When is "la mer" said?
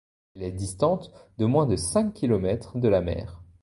2.87-3.43